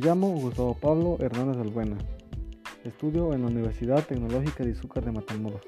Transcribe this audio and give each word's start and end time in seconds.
llamo 0.00 0.28
Gustavo 0.28 0.74
Pablo 0.74 1.18
Hernández 1.20 1.58
Albuena. 1.58 1.98
Estudio 2.84 3.34
en 3.34 3.42
la 3.42 3.48
Universidad 3.48 4.06
Tecnológica 4.06 4.64
de 4.64 4.70
Izúcar 4.70 5.04
de 5.04 5.12
Matamoros. 5.12 5.60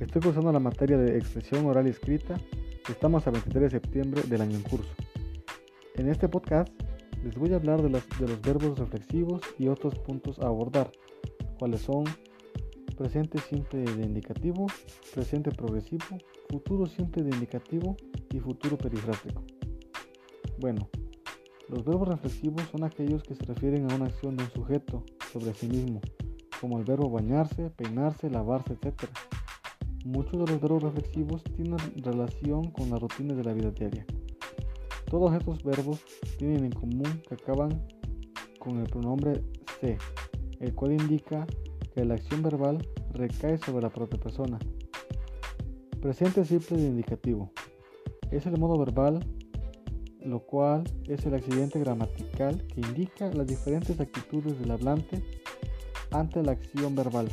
Estoy 0.00 0.20
cursando 0.20 0.50
la 0.50 0.58
materia 0.58 0.98
de 0.98 1.16
expresión 1.16 1.66
oral 1.66 1.86
y 1.86 1.90
escrita 1.90 2.40
estamos 2.88 3.24
a 3.26 3.30
23 3.30 3.64
de 3.64 3.70
septiembre 3.70 4.22
del 4.22 4.40
año 4.40 4.56
en 4.56 4.62
curso. 4.62 4.90
En 5.94 6.08
este 6.08 6.28
podcast 6.28 6.72
les 7.22 7.36
voy 7.36 7.52
a 7.52 7.56
hablar 7.56 7.80
de 7.82 7.88
de 7.88 8.28
los 8.28 8.40
verbos 8.42 8.78
reflexivos 8.80 9.42
y 9.60 9.68
otros 9.68 9.96
puntos 10.00 10.40
a 10.40 10.46
abordar, 10.46 10.90
cuáles 11.60 11.82
son 11.82 12.04
presente 12.96 13.38
simple 13.38 13.84
de 13.84 14.02
indicativo, 14.02 14.66
presente 15.14 15.52
progresivo, 15.52 16.18
futuro 16.50 16.86
simple 16.86 17.22
de 17.22 17.30
indicativo 17.30 17.96
y 18.32 18.40
futuro 18.40 18.76
perifrástico. 18.76 19.44
Bueno, 20.58 20.88
los 21.72 21.86
verbos 21.86 22.08
reflexivos 22.08 22.62
son 22.70 22.84
aquellos 22.84 23.22
que 23.22 23.34
se 23.34 23.44
refieren 23.44 23.90
a 23.90 23.94
una 23.94 24.04
acción 24.04 24.36
de 24.36 24.44
un 24.44 24.50
sujeto 24.50 25.04
sobre 25.32 25.54
sí 25.54 25.66
mismo, 25.68 26.02
como 26.60 26.78
el 26.78 26.84
verbo 26.84 27.08
bañarse, 27.08 27.70
peinarse, 27.70 28.28
lavarse, 28.28 28.74
etc. 28.74 29.04
Muchos 30.04 30.32
de 30.32 30.52
los 30.52 30.60
verbos 30.60 30.82
reflexivos 30.82 31.42
tienen 31.56 31.78
relación 31.96 32.70
con 32.72 32.90
las 32.90 33.00
rutinas 33.00 33.38
de 33.38 33.44
la 33.44 33.54
vida 33.54 33.70
diaria. 33.70 34.04
Todos 35.10 35.34
estos 35.34 35.64
verbos 35.64 36.02
tienen 36.38 36.66
en 36.66 36.72
común 36.72 37.22
que 37.26 37.34
acaban 37.34 37.82
con 38.58 38.78
el 38.78 38.88
pronombre 38.90 39.42
se, 39.80 39.96
el 40.60 40.74
cual 40.74 40.92
indica 40.92 41.46
que 41.94 42.04
la 42.04 42.14
acción 42.14 42.42
verbal 42.42 42.86
recae 43.14 43.56
sobre 43.56 43.82
la 43.82 43.90
propia 43.90 44.20
persona. 44.20 44.58
Presente 46.02 46.44
simple 46.44 46.76
de 46.76 46.88
indicativo. 46.88 47.50
Es 48.30 48.44
el 48.44 48.58
modo 48.58 48.78
verbal 48.78 49.24
lo 50.24 50.40
cual 50.40 50.84
es 51.08 51.24
el 51.26 51.34
accidente 51.34 51.78
gramatical 51.80 52.64
que 52.68 52.80
indica 52.80 53.30
las 53.32 53.46
diferentes 53.46 53.98
actitudes 54.00 54.58
del 54.58 54.70
hablante 54.70 55.22
ante 56.10 56.42
la 56.42 56.52
acción 56.52 56.94
verbal. 56.94 57.28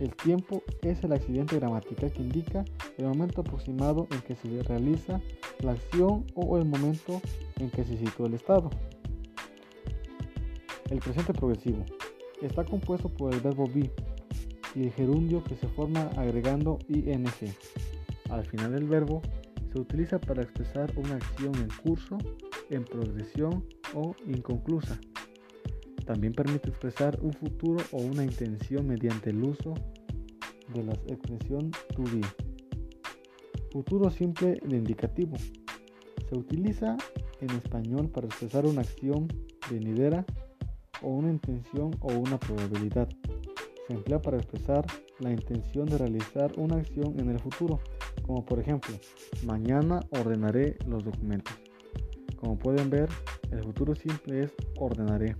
El 0.00 0.14
tiempo 0.16 0.62
es 0.82 1.02
el 1.04 1.12
accidente 1.12 1.56
gramatical 1.56 2.12
que 2.12 2.22
indica 2.22 2.64
el 2.98 3.06
momento 3.06 3.42
aproximado 3.42 4.08
en 4.10 4.20
que 4.22 4.34
se 4.34 4.62
realiza 4.62 5.20
la 5.60 5.72
acción 5.72 6.24
o 6.34 6.58
el 6.58 6.64
momento 6.64 7.20
en 7.58 7.70
que 7.70 7.84
se 7.84 7.96
sitúa 7.96 8.26
el 8.26 8.34
estado. 8.34 8.70
El 10.90 10.98
presente 10.98 11.32
progresivo 11.32 11.84
está 12.40 12.64
compuesto 12.64 13.08
por 13.08 13.32
el 13.32 13.40
verbo 13.40 13.66
be 13.66 13.90
y 14.74 14.84
el 14.84 14.92
gerundio 14.92 15.44
que 15.44 15.56
se 15.56 15.68
forma 15.68 16.10
agregando 16.16 16.78
ing. 16.88 17.26
Al 18.30 18.44
final 18.44 18.72
del 18.72 18.84
verbo 18.84 19.22
se 19.72 19.80
utiliza 19.80 20.20
para 20.20 20.42
expresar 20.42 20.92
una 20.96 21.14
acción 21.14 21.54
en 21.56 21.68
curso, 21.82 22.18
en 22.68 22.84
progresión 22.84 23.64
o 23.94 24.14
inconclusa. 24.26 25.00
También 26.04 26.34
permite 26.34 26.68
expresar 26.68 27.18
un 27.22 27.32
futuro 27.32 27.82
o 27.92 27.98
una 27.98 28.24
intención 28.24 28.86
mediante 28.86 29.30
el 29.30 29.42
uso 29.42 29.74
de 30.74 30.82
la 30.82 30.92
expresión 30.92 31.70
to 31.94 32.02
be. 32.02 32.20
Futuro 33.70 34.10
simple 34.10 34.60
de 34.62 34.76
indicativo. 34.76 35.36
Se 36.28 36.36
utiliza 36.36 36.96
en 37.40 37.50
español 37.50 38.08
para 38.08 38.26
expresar 38.26 38.66
una 38.66 38.82
acción 38.82 39.28
venidera 39.70 40.24
o 41.00 41.08
una 41.08 41.30
intención 41.30 41.96
o 42.00 42.12
una 42.12 42.38
probabilidad. 42.38 43.08
Se 43.86 43.94
emplea 43.94 44.20
para 44.20 44.36
expresar 44.36 44.84
la 45.18 45.30
intención 45.30 45.86
de 45.86 45.98
realizar 45.98 46.52
una 46.58 46.76
acción 46.76 47.18
en 47.18 47.30
el 47.30 47.38
futuro 47.38 47.80
como 48.22 48.44
por 48.44 48.60
ejemplo, 48.60 48.94
mañana 49.44 50.00
ordenaré 50.10 50.76
los 50.86 51.04
documentos. 51.04 51.54
Como 52.36 52.58
pueden 52.58 52.90
ver, 52.90 53.08
el 53.50 53.62
futuro 53.62 53.94
simple 53.94 54.44
es 54.44 54.52
ordenaré. 54.76 55.36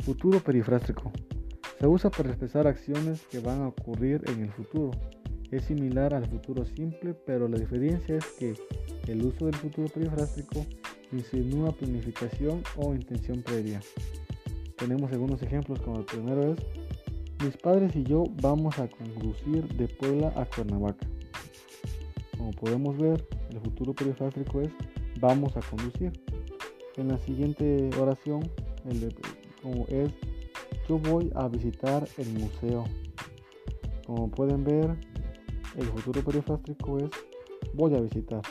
Futuro 0.00 0.40
perifrástico. 0.40 1.12
Se 1.78 1.86
usa 1.86 2.10
para 2.10 2.30
expresar 2.30 2.66
acciones 2.66 3.22
que 3.30 3.40
van 3.40 3.62
a 3.62 3.68
ocurrir 3.68 4.20
en 4.26 4.42
el 4.42 4.52
futuro. 4.52 4.90
Es 5.50 5.64
similar 5.64 6.14
al 6.14 6.26
futuro 6.26 6.64
simple, 6.64 7.14
pero 7.14 7.46
la 7.46 7.58
diferencia 7.58 8.16
es 8.16 8.24
que 8.38 8.54
el 9.06 9.24
uso 9.24 9.46
del 9.46 9.54
futuro 9.56 9.88
perifrástico 9.88 10.64
insinúa 11.12 11.72
planificación 11.72 12.62
o 12.76 12.94
intención 12.94 13.42
previa. 13.42 13.80
Tenemos 14.76 15.12
algunos 15.12 15.42
ejemplos 15.42 15.80
como 15.82 15.98
el 15.98 16.04
primero 16.04 16.52
es, 16.52 16.58
mis 17.44 17.56
padres 17.56 17.94
y 17.94 18.04
yo 18.04 18.24
vamos 18.40 18.78
a 18.78 18.88
conducir 18.88 19.66
de 19.74 19.88
Puebla 19.88 20.32
a 20.36 20.44
Cuernavaca. 20.46 21.06
Como 22.42 22.54
podemos 22.54 22.98
ver, 22.98 23.24
el 23.50 23.60
futuro 23.60 23.94
perifrástico 23.94 24.60
es 24.62 24.72
vamos 25.20 25.56
a 25.56 25.60
conducir. 25.60 26.10
En 26.96 27.06
la 27.06 27.18
siguiente 27.18 27.88
oración, 28.00 28.42
el 28.84 29.14
como 29.62 29.86
es 29.86 30.12
yo 30.88 30.98
voy 30.98 31.30
a 31.36 31.46
visitar 31.46 32.04
el 32.18 32.32
museo. 32.32 32.82
Como 34.04 34.28
pueden 34.28 34.64
ver, 34.64 34.98
el 35.76 35.86
futuro 35.86 36.20
perifrástico 36.24 36.98
es 36.98 37.10
voy 37.74 37.94
a 37.94 38.00
visitar. 38.00 38.42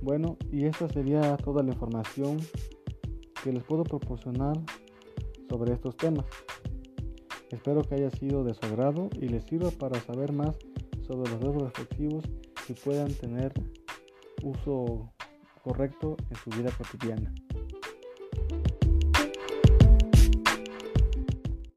Bueno, 0.00 0.38
y 0.50 0.64
esta 0.64 0.88
sería 0.88 1.36
toda 1.36 1.62
la 1.62 1.74
información 1.74 2.38
que 3.44 3.52
les 3.52 3.62
puedo 3.64 3.84
proporcionar 3.84 4.58
sobre 5.50 5.74
estos 5.74 5.94
temas. 5.98 6.24
Espero 7.50 7.82
que 7.82 7.96
haya 7.96 8.10
sido 8.12 8.44
de 8.44 8.54
su 8.54 8.64
agrado 8.64 9.10
y 9.20 9.28
les 9.28 9.44
sirva 9.44 9.70
para 9.72 10.00
saber 10.00 10.32
más 10.32 10.56
sobre 11.08 11.30
los 11.30 11.40
verbos 11.40 11.62
reflexivos 11.62 12.24
y 12.68 12.74
puedan 12.74 13.12
tener 13.14 13.52
uso 14.42 15.10
correcto 15.64 16.16
en 16.30 16.36
su 16.36 16.50
vida 16.50 16.70
cotidiana. 16.76 17.34